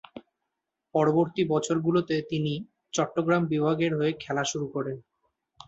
পরবর্তী 0.95 1.41
বছরগুলোতে 1.49 2.15
তিনি 2.29 2.53
চট্টগ্রাম 2.93 3.43
বিভাগের 3.47 3.91
হয়ে 3.95 4.13
খেলা 4.23 4.43
শুরু 4.51 4.67
করেন। 4.75 4.97